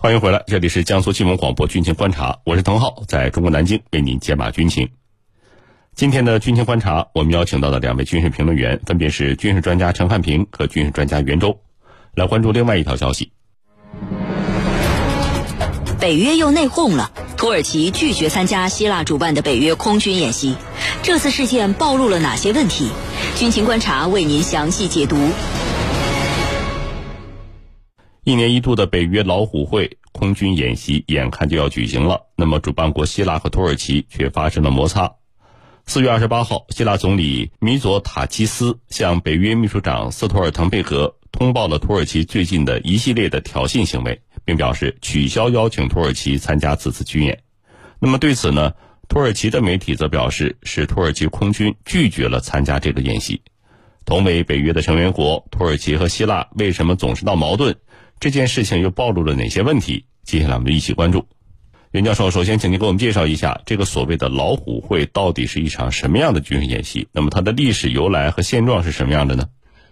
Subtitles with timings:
[0.00, 4.90] 欢迎回来，这里是江苏新闻广播军情观察，我是滕浩，在中国南京为您解码军情。
[5.96, 11.58] 今天的军情观察，我们邀请到的两位军事评论员分别是军事专家陈汉平和军事专家袁周，
[12.14, 13.32] 来关注另外一条消息。
[15.98, 20.54] 北约又内讧了，土耳其拒绝参加希腊主办的北约空军演习，
[21.02, 22.88] 这次事件暴露了哪些问题？
[23.36, 25.16] 军情观察为您详细解读。
[28.28, 35.10] 一年一度的北约老虎会空军演习眼看就要举行了，那么主办国希腊和土耳其却发生了摩擦。
[35.86, 47.42] 四月二十八号，希腊总理米佐塔基斯向北约秘书长斯托尔滕贝格通报了土耳其最近的一系列的挑衅行为，并表示取消邀请土耳其参加此次军演。
[47.98, 48.74] 那么对此呢，
[49.08, 53.40] 土耳其的媒体则表示是土耳其空军拒绝了参加这个演习。
[54.04, 57.74] 同为北约的成员国，土耳其和希腊为什么总是闹矛盾？
[58.20, 60.04] 这件事情又暴露了哪些问题？
[60.24, 61.24] 接下来我们一起关注。
[61.92, 67.06] 袁教授，首先请您给我们介绍一下这个所谓的“老虎会”到底是一场什么样的军事演习？
[67.12, 69.48] 那么它的历史由来和现状是什么样的呢？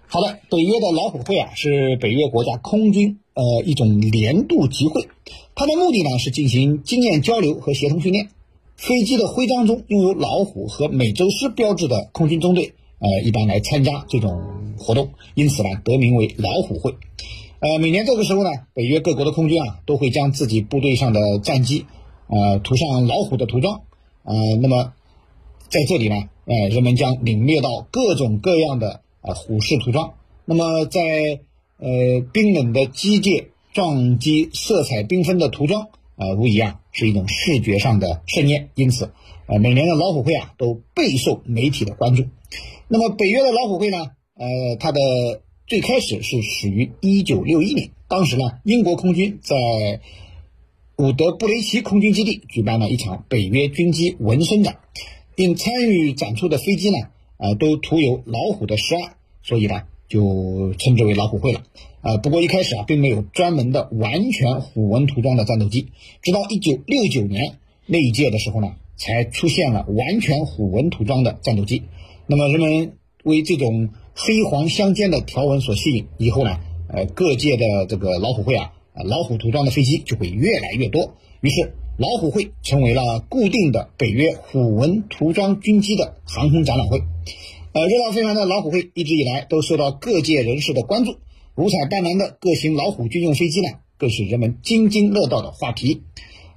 [0.08, 5.08] 好的，北约的老虎会啊，是北约国家空军呃一种年度集会，
[5.54, 8.28] 它的目的呢是进行经验交流和协同训练。
[8.76, 16.94] 飞机的徽章中拥有老虎和美洲狮标志的空军中队，呃，一般来参加这种活动，因此呢得名为老虎会。
[17.66, 21.84] 呃，每年这个时候呢，北约各国的空军啊，都会将自己部队上的战机，
[22.28, 23.80] 呃，涂上老虎的涂装，
[24.22, 24.92] 呃，那么
[25.68, 30.14] 在这里呢，呃，人们将领略到各种各样的呃虎式涂装。
[30.44, 31.00] 那么在
[31.78, 38.70] 呃冰冷的机械撞击、色彩缤纷的涂装，呃，无疑啊是一种视觉上的盛宴。
[38.76, 39.10] 因此，
[39.48, 42.26] 呃，每年的老虎会啊，都备受媒体的关注。
[42.86, 45.00] 那么北约的老虎会呢，呃，它的。
[45.66, 49.56] 最开始是始于一九六一年，当时呢，英国空军在
[50.96, 54.78] 伍德布雷奇空军基地举办了一场北约军机纹身展，
[55.34, 56.96] 并参与展出的飞机呢，
[57.38, 61.64] 呃，都涂有老虎的图案，所以呢，就称之为老虎会了。
[62.00, 65.88] 呃，不过一开始啊，并没有专门的完全虎纹涂装的战斗机，
[66.22, 71.82] 直到一九六九年那一届的时候呢，才出现了完全虎纹涂装的战斗机。
[72.28, 72.92] 那么人们
[73.24, 73.88] 为这种。
[74.18, 78.72] 黑黄相间的条纹所吸引，以后呢，呃，各界的这个老虎会啊，
[79.04, 87.02] 老虎涂装的飞机就会越来越多，于是老虎会成为了固定的北约虎纹涂装军机的航空展览会。
[87.72, 91.16] 呃，热闹非凡的老虎会一直以来都受到各界人士的关注，
[91.54, 96.04] 五彩斑斓的各型老虎军用飞机呢，更是人们津津乐道的话题。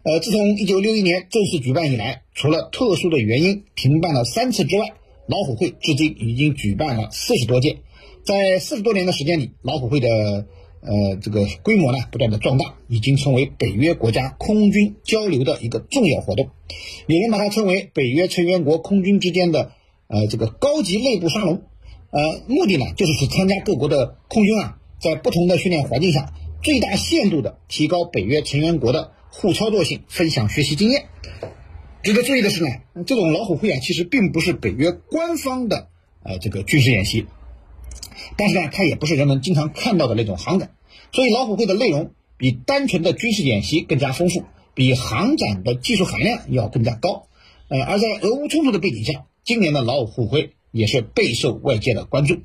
[0.04, 4.94] 呃，自从1961年正式举办以来，除了特殊的原因停办了三次之外，
[5.30, 7.78] 老虎会至今已经举办了四十多届，
[8.26, 10.10] 在四十多年的时间里，老虎会的
[10.82, 16.50] 呃这个规模呢不断的壮大，已经成为北约国家空军交流的一个重要活动。
[17.06, 19.72] 有人把它称为北约成员国空军之间的
[20.08, 21.62] 呃这个高级内部沙龙。
[22.10, 31.06] 呃，目的呢就是使参加各国的空军啊，在不同的训练环境下，最大限度的提高北约成员国的互操作性，分享学习经验。
[32.02, 32.70] 值得注意的是呢，
[33.06, 35.90] 这种老虎会啊，其实并不是北约官方的
[36.24, 37.26] 呃这个军事演习，
[38.38, 40.72] 但是呢，它也不是人们经常看到的那种航展，
[41.12, 44.44] 所以老虎会的内容比单纯的军事演习更加丰富，
[44.74, 47.28] 比航展的技术含量要更加高。
[47.68, 52.38] 呃，而在俄乌冲突的背景下，今年的老虎会也是备受外界的关注。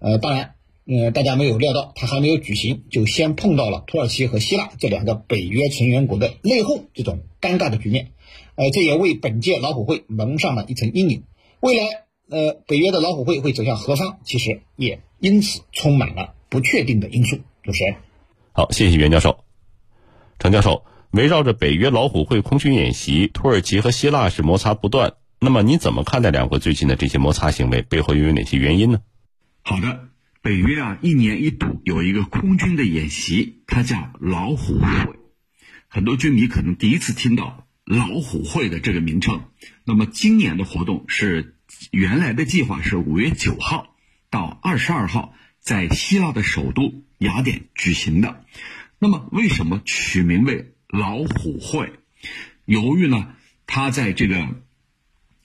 [0.00, 8.10] 呃，当然，呃，大家没有料到，它还没有举行，就先碰到了土耳其和希腊这两个北约成员国的内讧这种尴尬的局面。
[8.56, 11.24] 呃，这也为本届老虎会蒙上了一层阴影。
[11.60, 11.84] 未来，
[12.30, 17.36] 呃，北约的老虎会会走向何方，其实也因此充满了不确定的因素。
[17.62, 17.96] 主持人，
[18.52, 19.44] 好，谢谢袁教授。
[20.38, 25.14] 程教授，围绕着北约老虎会空军演习，土耳其和希腊是摩擦不断。
[25.38, 29.00] 那么，你怎么看待两国最近的这些摩擦行为背后又有哪些原因呢？
[29.62, 30.08] 好的，
[30.40, 35.14] 北约啊，一年一度有一个空军的演习，它叫老虎会。
[35.88, 37.65] 很多军迷可能第一次听到。
[37.86, 39.48] 老虎会的这个名称，
[39.84, 41.54] 那么今年的活动是
[41.92, 43.94] 原来的计划是五月九号
[44.28, 48.44] 到二十二号在希腊的首都雅典举行的。
[48.98, 51.92] 那么为什么取名为老虎会？
[52.64, 53.36] 由于呢，
[53.68, 54.48] 他在这个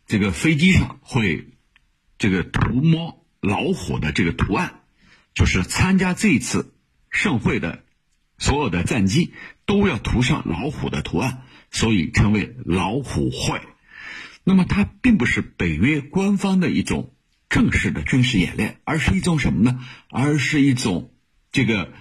[0.08, 1.48] 这个飞机上会
[2.18, 4.80] 这个涂抹老虎的这个图案，
[5.36, 6.74] 就是参加这次
[7.12, 7.84] 盛会的
[8.40, 9.32] 所有的战机
[9.68, 11.44] 都要涂上老虎的图案。
[11.72, 13.62] 所以称为老虎会，
[14.44, 17.14] 那么它并不是北约官方的一种
[17.50, 19.80] 正式的军事演练，而是一种什么呢？
[20.10, 21.14] 而是一种
[21.52, 21.94] 这个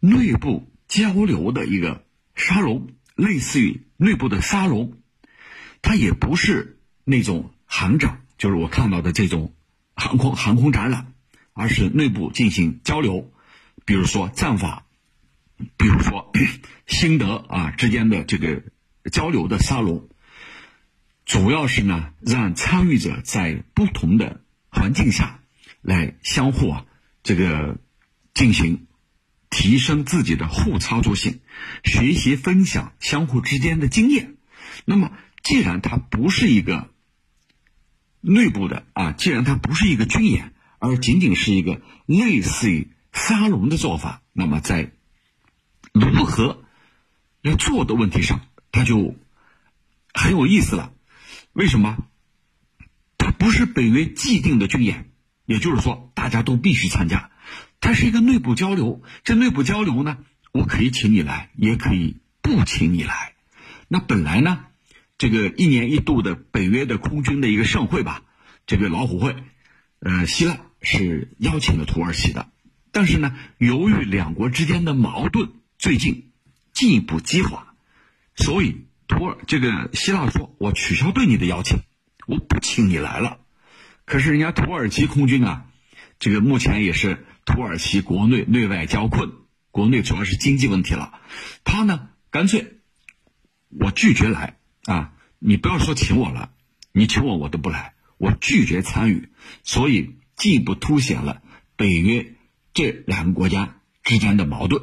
[0.00, 2.04] 内部交流的一个
[2.34, 4.98] 沙龙，类似于内部的沙龙，
[5.82, 9.54] 它也不是那种航展，就是我看到的这种
[9.94, 11.12] 航空航空展览，
[11.52, 13.32] 而是内部进行交流，
[13.84, 14.86] 比如说战法，
[15.76, 16.32] 比如说
[16.86, 18.62] 心得啊之间的这个
[19.10, 20.08] 交流的沙龙，
[21.24, 25.40] 主要是呢让参与者在不同的环境下
[25.80, 26.86] 来相互啊
[27.22, 27.78] 这个
[28.34, 28.86] 进行。
[29.54, 31.40] 提升自己的互操作性，
[31.84, 34.36] 学习分享相互之间的经验。
[34.86, 35.12] 那么，
[35.42, 36.88] 既然它不是一个
[38.22, 44.92] 内部的啊，既然它不是一个军演，而仅仅是一个类似于沙龙的做法，那么在
[45.92, 46.64] 如何
[47.42, 48.40] 来做的问题上，
[48.72, 49.14] 他就
[50.12, 50.92] 很有意思了。
[51.52, 51.98] 为什么？
[53.18, 55.12] 它不是北约既定的军演，
[55.46, 57.30] 也就是说，大家都必须参加。
[57.80, 60.18] 它是一个内部交流，这内部交流呢，
[60.50, 63.34] 我可以请你来，也可以不请你来。
[63.86, 64.64] 那本来呢，
[65.18, 68.22] 这个一年一度的北约的空军的一个盛会吧，
[68.66, 69.36] 这个老虎会，
[70.00, 72.50] 呃，希腊是邀请了土耳其的，
[72.90, 76.32] 但是呢，由于两国之间的矛盾最近
[76.72, 77.71] 进一步激化，
[78.36, 81.80] 所以土耳这个希腊说，我取消对你的邀请，
[82.26, 83.38] 我不请你来了。
[84.04, 85.66] 可是人家土耳其空军啊，
[86.18, 87.26] 这个目前也是。
[87.44, 89.32] 土耳其国内内外交困，
[89.72, 91.20] 国内主要是经济问题了。
[91.64, 92.78] 他呢，干脆
[93.68, 95.14] 我拒绝来啊！
[95.40, 96.52] 你不要说请我了，
[96.92, 99.30] 你请我我都不来，我拒绝参与。
[99.64, 101.42] 所以进一步凸显了
[101.74, 102.36] 北约
[102.72, 104.80] 这两个国家之间的矛盾。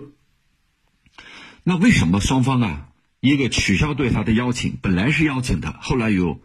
[1.64, 2.89] 那为什么双方啊，
[3.20, 6.42] 一个取消对他的邀请，本来是邀请的，后来又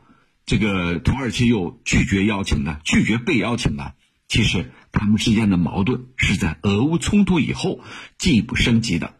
[0.46, 2.80] 这个土耳其又拒绝邀请了？
[2.84, 3.94] 拒绝被邀请了？
[4.28, 4.70] 其实。
[4.96, 7.80] 他们之间的矛盾是在俄乌冲突以后
[8.16, 9.16] 进一步升级的，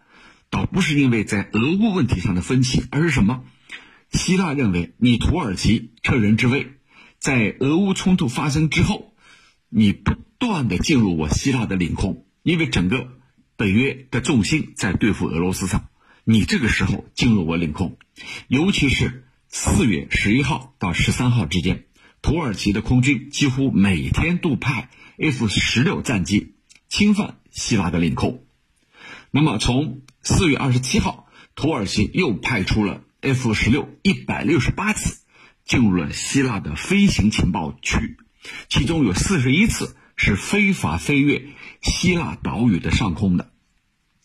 [0.49, 3.43] 倒不是因为在俄乌问题上的分歧，而是什么？
[4.13, 6.75] 希腊认为你土耳其趁人之危，
[7.19, 9.17] 在俄乌冲突发生之后，
[9.69, 13.09] 你不断的进入我希腊的领空，因为整个
[13.57, 15.89] 北约的重心在对付俄罗斯上，
[16.25, 17.97] 你这个时候进入我领空，
[18.49, 21.85] 尤其是四月十一号到十三号之间，
[22.23, 24.91] 土耳其的空军几乎每天都派。
[25.17, 26.57] F 十六战机
[26.89, 28.43] 侵犯希腊的领空，
[29.31, 35.21] 那么从四月二十七号，土耳其又派出了 F 十六一百六十八次
[35.65, 38.17] 进入了希腊的飞行情报区，
[38.69, 41.47] 其中有四十一次是非法飞越
[41.81, 43.53] 希腊岛屿的上空的，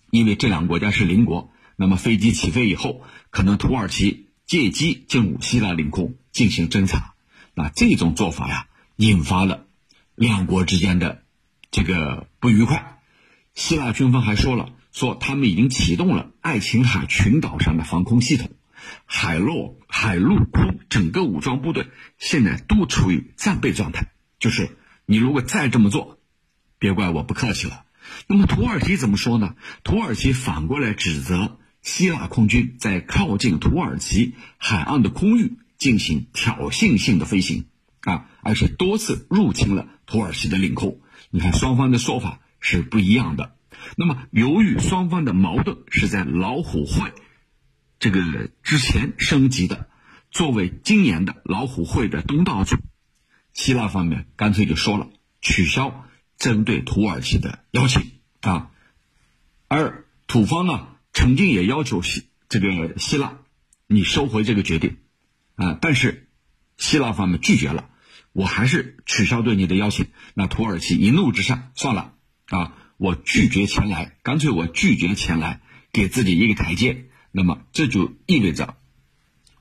[0.10, 7.14] 因为这两个国家是邻国，那么飞机起飞以后，可能土耳其借机进入希腊领空进行侦察，
[7.54, 8.68] 那这种做法呀，
[8.98, 9.66] 引发了。
[10.14, 11.24] 两国之间的
[11.72, 13.00] 这个不愉快，
[13.56, 18.52] 希腊军方还说了，说他们已经启动了爱琴海群岛上的防空系统，
[19.06, 21.88] 海陆海陆空整个武装部队
[22.18, 24.12] 现在都处于战备状态。
[24.38, 26.20] 就是你如果再这么做，
[26.78, 27.86] 别怪我不客气了。
[28.28, 29.56] 那么土耳其怎么说呢？
[29.86, 37.66] 土耳其反过来指责希腊空军在靠近土耳其海岸的空域进行挑衅性的飞行。
[38.02, 41.02] 啊，而且多次入侵了土耳其的领空。
[41.32, 43.56] 你看，双方的说法是不一样的。
[43.98, 47.12] 那么，由于双方的矛盾是在老虎会
[48.00, 49.90] 这个之前升级的，
[50.32, 52.78] 作为今年的老虎会的东道主，
[53.54, 55.10] 希腊方面干脆就说了
[55.42, 56.06] 取消
[56.38, 58.72] 针对土耳其的邀请啊。
[59.68, 60.88] 而土方呢，
[61.20, 63.40] 曾经也要求希这个希腊，
[63.88, 65.00] 你收回这个决定
[65.56, 66.28] 啊，但是。
[66.78, 67.90] 希腊方面拒绝了，
[68.32, 70.06] 我还是取消对你的邀请。
[70.34, 72.14] 那土耳其一怒之下，算了
[72.48, 75.60] 啊，我拒绝前来，干脆我拒绝前来，
[75.92, 77.10] 给自己一个台阶。
[77.34, 78.78] 那么这就意味着，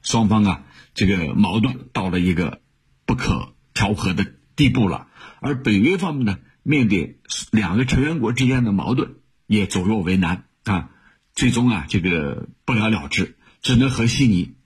[0.01, 2.61] 双方啊，这个矛盾到了一个
[3.05, 4.25] 不可调和的
[4.55, 5.09] 地步了。
[5.41, 7.19] 而北约方面呢，面对
[7.51, 9.17] 两个成员国之间的矛盾，
[9.49, 10.91] 也左右为难啊，
[11.39, 14.57] 最终啊，这个不了了之，只能和稀泥。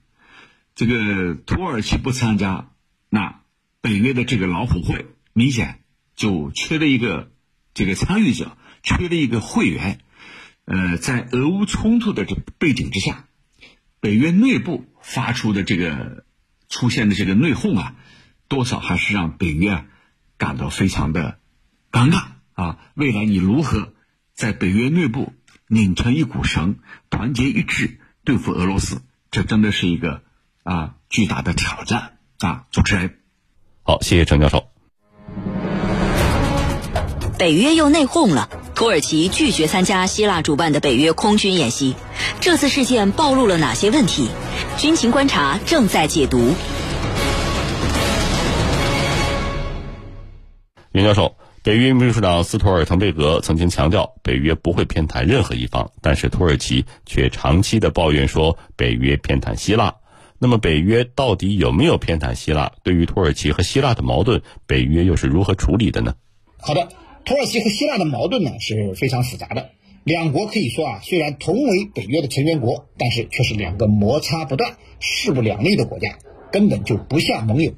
[0.73, 2.71] 这个土耳其不参加，
[3.09, 3.41] 那
[3.79, 5.83] 北约的这个老虎会明显
[6.15, 7.31] 就缺了一个
[7.75, 9.99] 这个参与者，缺了一个会员。
[10.65, 13.27] 呃，在俄乌冲突的这背景之下，
[13.99, 16.25] 北约内部发出的这个
[16.69, 17.95] 出现的这个内讧啊，
[18.47, 19.85] 多少还是让北约
[20.39, 21.37] 感到非常的
[21.91, 22.79] 尴尬啊。
[22.95, 23.93] 未来你如何
[24.33, 25.35] 在北约内部
[25.73, 26.75] 拧成一股绳，
[27.09, 29.01] 团结一致对付俄罗斯？
[29.31, 30.21] 这真的是一个。
[30.63, 32.63] 啊，巨大的挑战啊！
[32.71, 33.17] 主持人，
[33.81, 34.69] 好，谢谢陈教授。
[37.37, 41.97] 北约又内讧了，土耳其拒绝参加希腊主办的北约空军演习。
[42.39, 44.29] 这次事件暴露了哪些问题？
[44.77, 46.55] 军情观察正在解读。
[50.93, 59.95] 袁教授，北约秘书长斯托尔滕贝格曾经强调，北约不会偏袒任何一方，但是土耳其却长期的抱怨说北约偏袒希腊。
[60.39, 62.73] 那么，北约到底有没有偏袒希腊？
[62.83, 66.15] 对于土耳其和希腊的矛盾，北约又是如何处理的呢？
[66.57, 66.89] 好的，
[67.23, 69.69] 土耳其和希腊的矛盾呢是非常复杂的。
[70.03, 76.17] 两国可以说啊，虽然同为北约的成员国，但是却是两个摩擦不断、势不两立的国家，
[76.51, 77.71] 根本就不像盟友。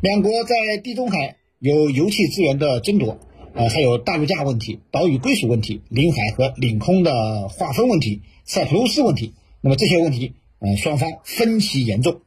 [0.00, 3.18] 两国在地中海有油气资源的争夺，
[3.54, 9.34] 呃，还有大陆架问题、岛屿归属问题、领海和领空的划分问题、塞浦路斯问题。
[9.60, 10.32] 那么这些问题。
[10.62, 12.20] 呃，双方分歧严重。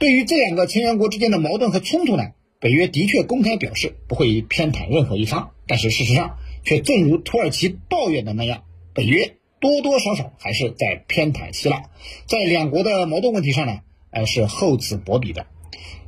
[0.00, 2.24] 对于这两个成员国之间的矛盾和冲突呢，
[2.58, 11.84] 北约的确公开表示不会偏袒任何一方，但是事实上却正如土耳其抱怨的那样，北约多多少少还是在偏袒希腊，
[12.26, 13.78] 在两国的矛盾问题上呢，
[14.10, 15.46] 呃是厚此薄彼的。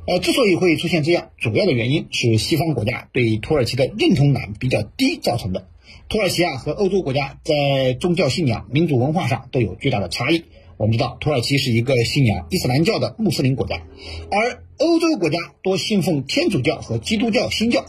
[0.07, 5.67] 呃，之所以会出现这样，主要的原因是西方国家对土耳其的认同感比较低造成的。
[6.07, 10.45] 土耳其啊和欧洲国家在宗教信仰、民族文化上都有巨大的差异。
[10.77, 13.83] 我们知道，土耳其是一个信仰伊斯兰教的穆斯林国家，
[14.31, 17.85] 而欧洲国家多信奉天主教和基督教新教。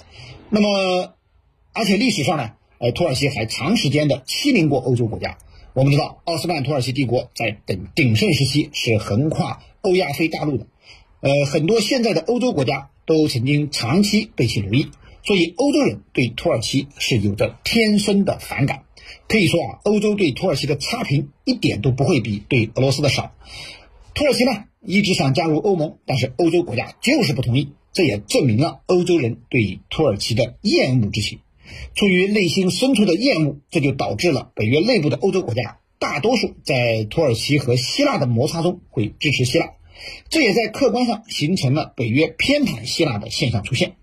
[0.50, 1.14] 那么，
[1.72, 5.38] 而且历史上呢，呃，土耳其还长时间的欺凌过欧洲国家。
[5.72, 10.66] 我们知道，奥斯曼土耳其帝国在鼎鼎盛时期是横跨欧亚非大陆的，
[11.20, 14.88] 呃，很多现在的欧洲国家都曾经长期被其奴役，
[15.22, 18.84] 所以欧洲人对土耳其是有着天生的反感。
[19.28, 23.32] 可以说啊，欧洲对土耳其的差评一点都不会比对俄罗斯的少。
[24.14, 31.40] 土耳其呢一直想加入欧盟，但是欧洲国家就是不同意，这也证明了欧洲人对土耳其的厌恶之情。
[31.94, 39.72] 出于内心深处的厌恶，这就导致了北约内部的欧洲国家大多数在土耳其和希腊的摩擦中会支持希腊，
[40.28, 43.96] 这也在客观上形成了北约偏袒希腊的现象出现。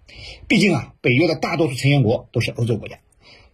[0.47, 2.99] 毕竟啊，北约的大多数成员国都是欧洲国家，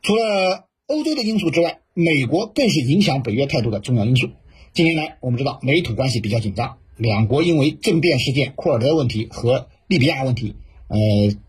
[0.02, 0.68] 除了。
[0.86, 4.30] 欧洲的因素之外，美国更是影响北约态度的重要因素。
[4.74, 10.56] 近年来，我们知道美土关系比较紧张，两国因为政变事件、库尔德问题和利比亚问题，
[10.90, 10.98] 呃，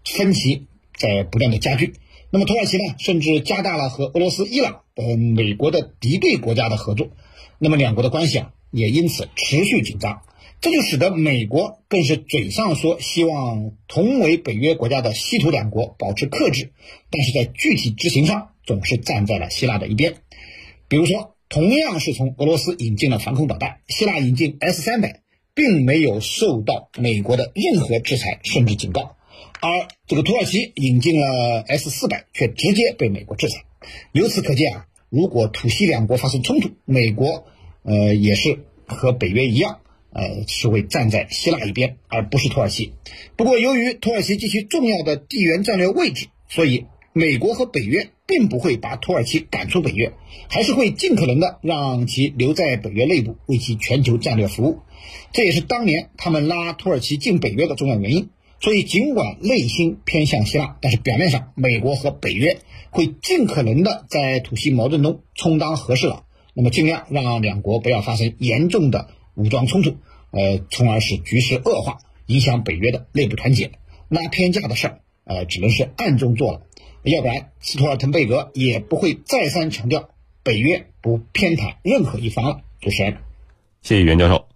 [0.04, 1.94] 分歧在不断的加剧。
[2.30, 7.08] 那么土耳其呢，甚至加大了和俄罗斯、伊朗等美国的敌对国家的合作。
[7.58, 10.22] 那么两国的关系啊，也因此持续紧张。
[10.64, 16.73] 这就使得美国更是嘴上说希望同为北约国家的西土两国保持克制，
[17.11, 18.49] 但是在具体执行上。
[18.66, 20.14] 总是站在了希腊的一边，
[20.88, 25.21] 比如说，同样是从俄罗斯引进了防空导弹，希腊引进 S 三百，
[25.52, 29.16] 并没有受到美国的任何制裁甚至警告，
[29.61, 33.64] 而这个土耳其引进了 S 四百，却直接被美国制裁。
[34.12, 37.44] 由此可见啊，如果土西两国发生冲突，美国
[37.83, 39.80] 呃也是和北约一样，
[40.14, 42.92] 呃是会站在希腊一边，而不是土耳其。
[43.37, 46.87] 不过，由于土耳其极其重要的地缘战略位置，所以。
[47.16, 50.14] 美国和北约并不会把土耳其赶出北约，
[50.49, 54.80] 还是会尽可能的让其留在北约内部，为其全球战略服务。
[55.33, 58.30] 这也是当年他们拉土耳其进北约的重要原因。
[58.61, 62.59] 所以，尽管内心偏向希腊，但是表面上，美国和北约
[62.90, 69.96] 会尽可能的在土西矛盾中充当和事佬，那么尽量让两国不要发生严重的武装冲突，
[70.30, 73.72] 呃，从而使局势恶化，影响北约的内部团结。
[74.08, 76.62] 拉偏架的事儿，呃，只能是暗中做了。
[77.02, 80.08] 要不然，斯托尔滕贝格也不会再三强调
[80.42, 82.60] 北约不偏袒任何一方了。
[82.80, 83.18] 主持人，
[83.82, 84.46] 谢谢袁教授。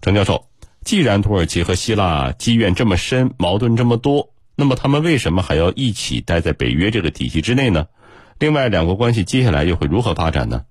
[0.00, 0.48] 程教授，
[0.84, 7.86] 既然土耳其和希腊积怨这么深，矛盾这么多，那么他们为什么还要一起待在北约这个体系之内呢？
[8.38, 10.64] 另外，两国关系接下来又会如何发展呢？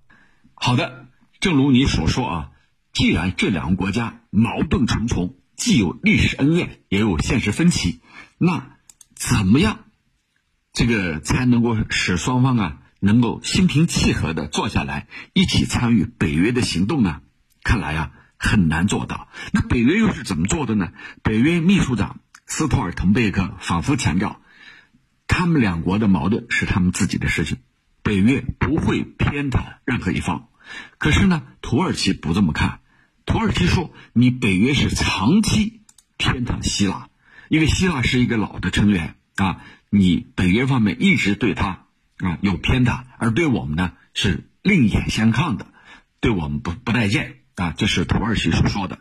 [0.53, 1.05] 好的，
[1.39, 2.51] 正如你所说啊，
[2.93, 8.01] 既然这两个国家矛盾重重，既有历史恩怨，也有现实分歧，
[8.37, 8.77] 那
[9.15, 9.85] 怎么样？
[10.73, 17.21] 这个才能够使双方啊能够心平气和的坐下来一起参与北约的行动呢？
[17.63, 19.27] 看来啊很难做到。
[19.51, 20.91] 那北约又是怎么做的呢？
[21.23, 24.41] 北约秘书长斯托尔滕贝克反复强调，
[25.27, 27.57] 他们两国的矛盾是他们自己的事情，
[28.03, 30.49] 北约不会偏袒任何一方。
[30.97, 32.80] 可是呢，土耳其不这么看，
[33.31, 35.83] 土耳其说你北约是长期
[36.17, 37.07] 偏袒希腊，
[37.47, 39.61] 因为希腊是一个老的成员啊。
[39.89, 41.85] 你北约方面一直对他
[42.17, 45.67] 啊有偏袒，而对我们呢是另眼相看的，
[46.19, 48.99] 对我们不不待见啊，这是土耳其所说的。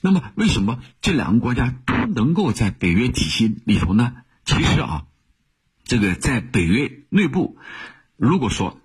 [0.00, 4.14] 那么，为什么这两个国家都能够在北约体系里头呢？
[4.44, 5.06] 其实啊，
[5.82, 7.58] 这个在北约内部，
[8.16, 8.80] 如果说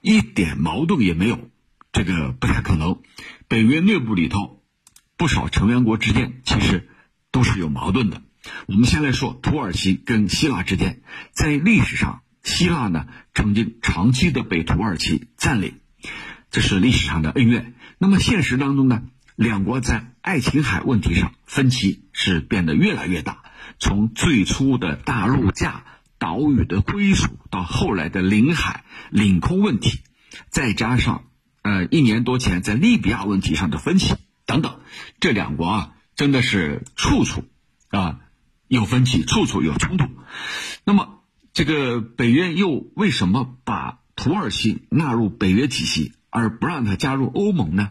[0.00, 1.50] 一点矛盾也没有，
[1.92, 3.00] 这个不太可能。
[3.48, 4.62] 北约内部里头，
[5.16, 6.88] 不少成员国之间其实
[7.30, 8.22] 都是有矛盾的。
[8.66, 15.80] 我们先来说土耳其跟希腊之间，在历史上，希腊呢曾经长期的被土耳其占领，
[16.50, 17.74] 这是历史上的恩怨。
[17.98, 19.02] 那么现实当中呢，
[19.36, 23.42] 两国在爱琴海问题上分歧是变得越来越大，
[23.78, 25.84] 从最初的大陆架。
[26.16, 29.98] 岛屿的归属，到后来的领海、领空问题，
[30.48, 31.24] 再加上
[31.64, 34.14] 呃一年多前在利比亚问题上的分歧
[34.46, 34.80] 等等，
[35.18, 37.44] 这两国啊真的是处处
[37.88, 38.20] 啊
[38.68, 40.06] 有分歧，处处有冲突。
[40.84, 47.90] 那么这个北约又为什么把土耳其纳入北约体系，而不让他加入欧盟呢？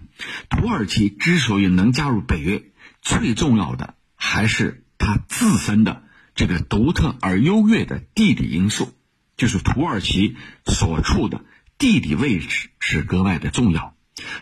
[0.49, 2.63] 土耳其之所以能加入北约，
[3.01, 6.03] 最重要的还是它自身的。
[6.35, 8.93] 这个独特而优越的地理因素，
[9.37, 11.45] 就是土耳其所处的
[11.83, 13.93] 地理位置是格外的重要。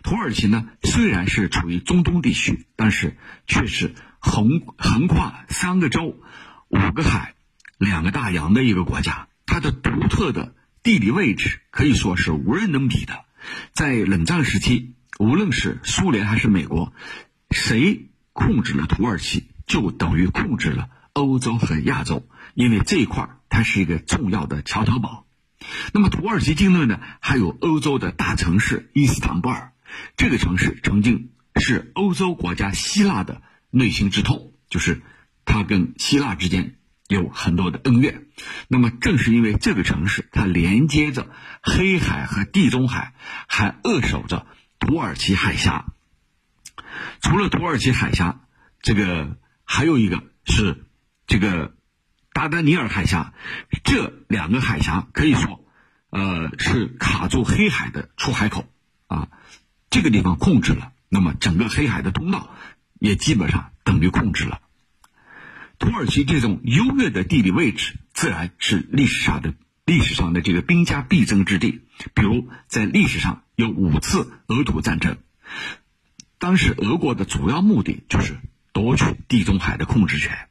[0.03, 3.17] 土耳其呢，虽然是处于中东地区，但是
[3.48, 6.19] 却是横横跨三个洲、
[6.67, 7.33] 五个海、
[7.79, 9.27] 两个大洋的一个国家。
[9.48, 13.25] 它的独特的地理位置可以说是无人能比的。
[13.74, 16.93] 在冷战时期，无论是苏联还是美国，
[17.50, 20.89] 谁控制了土耳其，就等于控制了。
[21.13, 25.25] 欧洲和亚洲，因为这一块它是一个重要的桥头堡。
[25.94, 29.74] 那么土耳其境内呢，还有欧洲的大城市伊斯坦布尔。
[30.18, 35.01] 这个城市曾经是欧洲国家希腊的内心之痛，就是
[35.46, 36.75] 它跟希腊之间
[37.08, 38.25] 有很多的恩怨。
[38.68, 41.30] 那么正是因为这个城市，它连接着
[41.62, 43.13] 黑海和地中海，
[43.48, 44.48] 还扼守着
[44.80, 45.86] 土耳其海峡。
[47.22, 48.41] 除了土耳其海峡，
[48.82, 50.86] 这个还有一个是。
[51.27, 51.74] 这个
[52.33, 53.33] 达达尼尔海峡，
[53.83, 55.63] 这两个海峡可以说，
[56.09, 58.67] 呃，是卡住黑海的出海口
[59.07, 59.27] 啊。
[59.89, 62.55] 这个地方控制了，那么整个黑海的通道
[63.00, 64.61] 也基本上等于控制了。
[65.77, 69.53] 土耳其这种优越的地理位置，自然是历史上的
[69.84, 71.82] 历史上的这个兵家必争之地。
[72.13, 75.17] 比如在历史上有五次俄土战争，
[76.39, 78.38] 当时俄国的主要目的就是
[78.71, 80.47] 夺取地中海的控制权。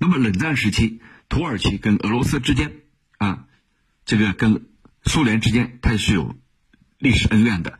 [0.00, 1.00] 那么冷战时期，
[1.30, 2.72] 土耳其跟俄罗斯之间
[3.16, 3.46] 啊，
[4.04, 4.66] 这个跟
[5.04, 6.36] 苏联之间，它是有
[6.98, 7.78] 历史恩怨的。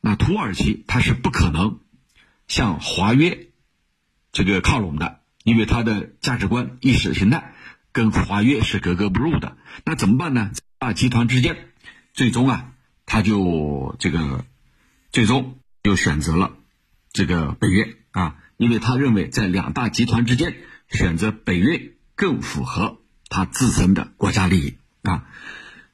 [0.00, 1.80] 那土耳其它是不可能
[2.46, 3.48] 向华约
[4.32, 7.52] 这个靠拢的，因为它的价值观、意识形态
[7.92, 9.58] 跟华约是格格不入的。
[9.84, 10.52] 那怎么办呢？
[10.78, 11.70] 大集团之间，
[12.14, 12.72] 最终啊，
[13.04, 14.46] 他就这个
[15.10, 16.56] 最终就选择了
[17.12, 20.56] 这个北约啊，因为他认为在两大集团之间。
[20.90, 25.28] 选择北约更符合他自身的国家利益啊，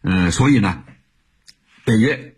[0.01, 0.85] 呃，所以呢，
[1.85, 2.37] 北约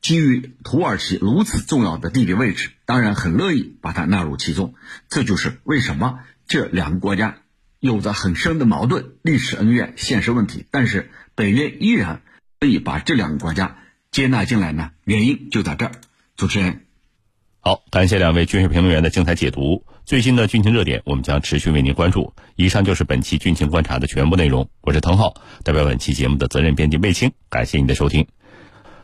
[0.00, 4.74] 基于土耳其如此重要的地理位置，当然很乐意把它纳入其中。
[5.08, 6.18] 这就是为什么
[6.48, 7.38] 这两个国家
[7.78, 12.22] 有着很深的矛盾、历史恩怨、现实问题，但是北约依然
[12.58, 13.78] 可以把这两个国家
[14.10, 14.90] 接纳进来呢？
[15.04, 15.92] 原因就在这儿。
[16.36, 16.84] 主持人，
[17.64, 19.84] 好，感谢两位军事评论员的精彩解读。
[20.04, 22.34] 最新的军情热点，我们将持续为您关注。
[22.56, 24.68] 以上就是本期军情观察的全部内容。
[24.80, 28.26] 我是滕浩，代表本期节目的责任编辑卫青，感谢您的收听。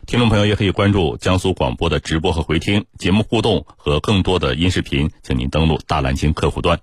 [0.05, 6.77] 听众朋友也可以关注江苏广播的直播和回听节目互动和更多的音视频，请您登录大蓝鲸客户端。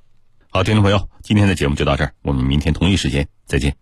[0.48, 3.76] 好，听众朋友，今天的节目就到这儿，我们明天同一时间再见。